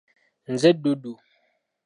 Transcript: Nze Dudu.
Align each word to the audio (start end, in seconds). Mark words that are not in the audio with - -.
Nze 0.53 0.69
Dudu. 0.81 1.13